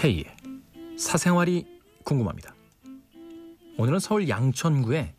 [0.00, 0.24] K의
[0.96, 1.66] 사생활이
[2.04, 2.54] 궁금합니다.
[3.76, 5.14] 오늘은 서울 양천구에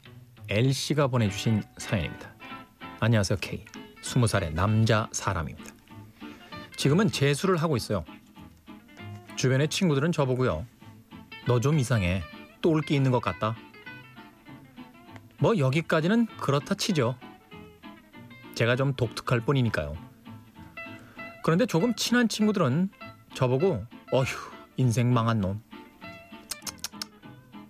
[0.50, 2.34] L씨가 보내주신 사연입니다.
[3.00, 3.64] 안녕하세요 K.
[4.02, 5.72] 20살의 남자 사람입니다.
[6.78, 8.04] 지금은 재수를 하고 있어요.
[9.36, 10.66] 주변의 친구들은 저보고요.
[11.48, 12.24] 너 좀 이상해.
[12.64, 13.56] 또 올 게 있는 것 같다.
[15.38, 17.16] 뭐 여기까지는 그렇다 치죠.
[18.56, 19.96] 제가 좀 독특할 뿐이니까요.
[21.44, 22.90] 그런데 조금 친한 친구들은
[23.36, 24.51] 저보고 어휴
[24.82, 25.62] 인생 망한 놈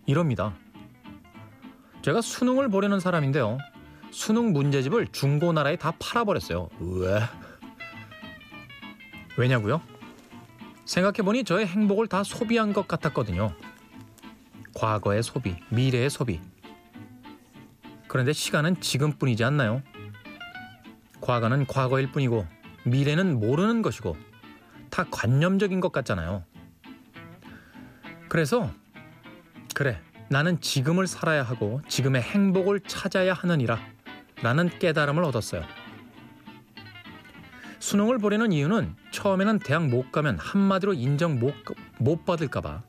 [0.06, 0.56] 이럽니다.
[2.04, 3.58] 제가 수능을 보려는 사람인데요.
[4.12, 6.70] 수능 문제집을 중고나라에 다 팔아버렸어요.
[6.80, 7.22] 왜?
[9.38, 9.82] 왜냐고요?
[10.86, 13.54] 생각해보니 저의 행복을 다 소비한 것 같았거든요.
[14.74, 16.40] 과거의 소비, 미래의 소비.
[18.08, 19.84] 그런데 시간은 지금뿐이지 않나요?
[21.20, 22.48] 과거는 과거일 뿐이고
[22.85, 24.16] 미래는 모르는 것이고
[24.90, 26.44] 다 관념적인 것 같잖아요.
[28.32, 28.71] 그래서
[29.76, 33.77] 그래 나는 지금을 살아야 하고 지금의 행복을 찾아야 하느니라
[34.41, 35.63] 라는 깨달음을 얻었어요.
[37.79, 41.54] 수능을 보려는 이유는 처음에는 대학 못 가면 한마디로 인정 못,
[41.99, 42.84] 못 받을까봐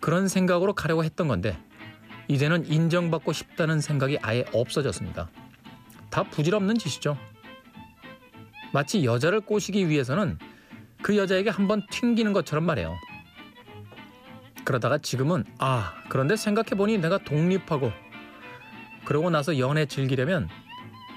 [0.00, 1.56] 그런 생각으로 가려고 했던 건데
[2.26, 5.30] 이제는 인정받고 싶다는 생각이 아예 없어졌습니다.
[6.10, 7.16] 다 부질없는 짓이죠.
[8.72, 10.40] 마치 여자를 꼬시기 위해서는
[11.02, 12.96] 그 여자에게 한번 튕기는 것처럼 말해요.
[14.66, 17.92] 그러다가 지금은 아 그런데 생각해보니 내가 독립하고
[19.04, 20.48] 그러고 나서 연애 즐기려면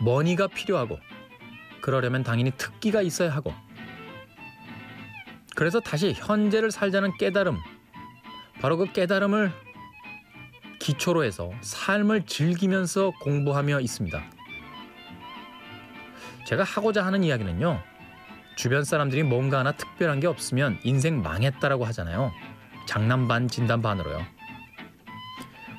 [0.02, 1.00] 머니가 필요하고
[1.82, 3.52] 그러려면 당연히 특기가 있어야 하고
[5.56, 7.58] 그래서 다시 현재를 살자는 깨달음
[8.62, 9.52] 바로 그 깨달음을
[10.80, 14.24] 기초로 해서 삶을 즐기면서 공부하며 있습니다.
[16.46, 17.82] 제가 하고자 하는 이야기는요.
[18.56, 22.32] 주변 사람들이 뭔가 하나 특별한 게 없으면 인생 망했다라고 하잖아요.
[22.90, 24.26] 장난 반 진단 반으로요.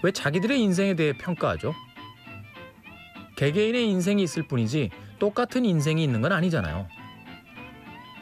[0.05, 1.75] 왜 자기들의 인생에 대해 평가하죠?
[3.35, 6.87] 개개인의 인생이 있을 뿐이지 똑같은 인생이 있는 건 아니잖아요.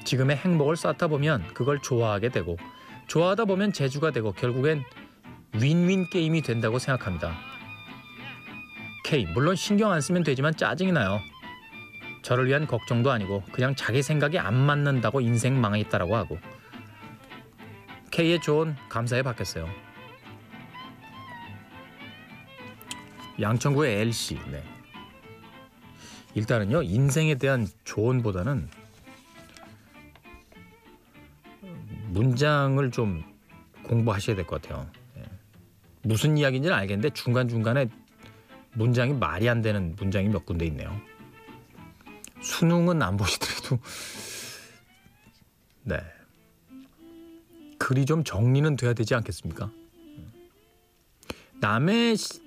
[0.05, 2.57] 지금의 행복을 쌓다 보면 그걸 좋아하게 되고
[3.09, 4.83] 좋아하다 보면 재주가 되고 결국엔
[5.53, 7.37] 윈윈 게임이 된다고 생각합니다.
[9.05, 11.21] K 물론 신경 안 쓰면 되지만 짜증이 나요.
[12.23, 16.39] 저를 위한 걱정도 아니고 그냥 자기 생각이 안 맞는다고 인생 망했다라고 하고
[18.19, 19.69] K의 조언 감사해 받겠어요.
[23.41, 24.61] 양천구의 L씨 네.
[26.35, 28.69] 일단은요 인생에 대한 조언보다는
[32.09, 33.23] 문장을 좀
[33.85, 34.91] 공부하셔야 될 것 같아요.
[35.19, 35.23] 예.
[36.03, 37.87] 무슨 이야기인지는 알겠는데 중간 중간에
[38.73, 41.01] 문장이 말이 안 되는 문장이 몇 군데 있네요.
[42.41, 43.79] 수능은 안 보시더라도
[45.87, 46.01] 네
[47.89, 49.71] 글이 좀 정리는 돼야 되지 않겠습니까?
[51.59, 52.43] 남의 시,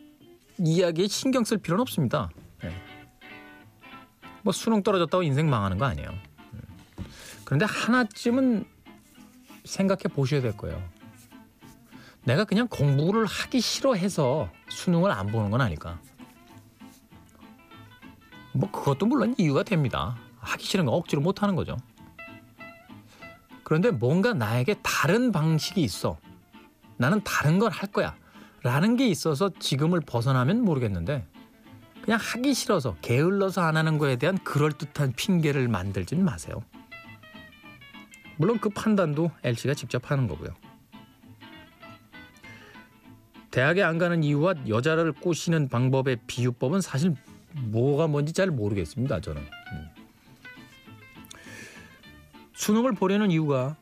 [0.59, 2.29] 이야기에 신경 쓸 필요는 없습니다.
[2.61, 2.71] 네.
[4.43, 6.13] 뭐 수능 떨어졌다고 인생 망하는 거 아니에요.
[7.43, 8.65] 그런데 하나쯤은
[9.65, 10.79] 생각해 보셔야 될 거예요.
[12.23, 15.99] 내가 그냥 공부를 하기 싫어해서 수능을 안 보는 건 아닐까.
[18.53, 20.19] 뭐 그것도 물론 이유가 됩니다.
[20.37, 21.77] 하기 싫은 거 억지로 못 하는 거죠.
[23.63, 26.17] 그런데 뭔가 나에게 다른 방식이 있어.
[26.97, 28.15] 나는 다른 걸 할 거야.
[28.63, 31.25] 라는 게 있어서 지금을 벗어나면 모르겠는데
[32.03, 36.61] 그냥 하기 싫어서 게을러서 안 하는 거에 대한 그럴듯한 핑계를 만들진 마세요.
[38.37, 40.49] 물론 그 판단도 LC가 직접 하는 거고요.
[43.51, 47.15] 대학에 안 가는 이유와 여자를 꼬시는 방법의 비유법은 사실
[47.53, 49.19] 뭐가 뭔지 잘 모르겠습니다.
[49.19, 49.89] 저는 음.
[52.61, 53.75] 수능을 보려는 이유가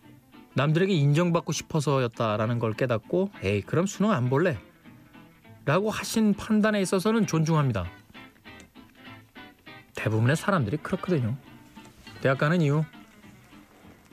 [0.54, 4.58] 남들에게 인정받고 싶어서였다라는 걸 깨닫고 에이 그럼 수능 안 볼래?
[5.66, 7.86] 라고 하신 판단에 있어서는 존중합니다.
[9.96, 11.36] 대부분의 사람들이 그렇거든요.
[12.22, 12.86] 대학 가는 이유?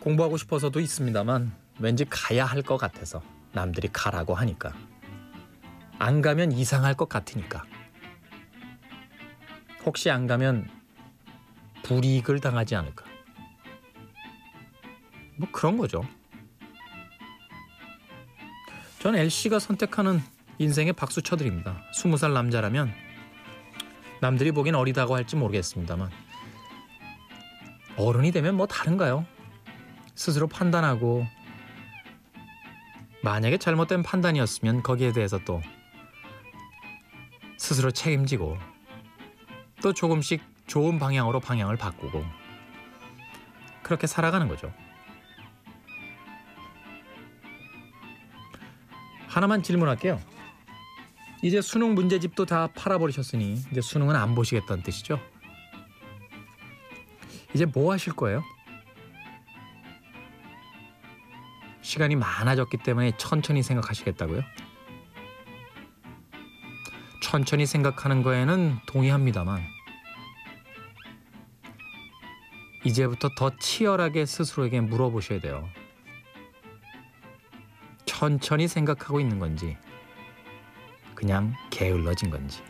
[0.01, 3.23] 공부하고 싶어서도 있습니다만 왠지 가야 할 것 같아서
[3.53, 4.75] 남들이 가라고 하니까.
[6.01, 7.63] 안 가면 이상할 것 같으니까.
[9.85, 10.69] 혹시 안 가면
[11.85, 13.16] 불이익을 당하지 않을까
[15.37, 16.05] 뭐 그런 거죠.
[18.99, 20.21] 전 LC가 선택하는
[20.59, 21.83] 인생에 박수 쳐드립니다.
[21.93, 22.93] 스무 살 남자라면
[24.21, 26.11] 남들이 보기엔 어리다고 할지 모르겠습니다만
[27.97, 29.27] 어른이 되면 뭐 다른가요?
[30.15, 31.27] 스스로 판단하고
[33.23, 35.61] 만약에 잘못된 판단이었으면 거기에 대해서 또
[37.59, 38.57] 스스로 책임지고
[39.83, 42.25] 또 조금씩 좋은 방향으로 방향을 바꾸고
[43.83, 44.73] 그렇게 살아가는 거죠.
[49.37, 50.19] 하나만 질문할게요.
[51.43, 55.21] 이제 수능 문제집도 다 팔아버리셨으니 이제 수능은 안 보시겠다는 뜻이죠?
[57.55, 58.43] 이제 뭐 하실 거예요?
[61.83, 64.41] 시간이 많아졌기 때문에 천천히 생각하시겠다고요?
[67.23, 69.61] 천천히 생각하는 거에는 동의합니다만
[72.85, 75.69] 이제부터 더 치열하게 스스로에게 물어보셔야 돼요.
[78.17, 79.77] 천천히 생각하고 있는 건지
[81.15, 82.63] 그냥 게을러진 건지.